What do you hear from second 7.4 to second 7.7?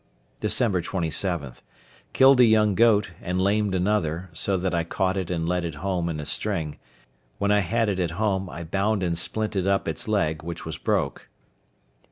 I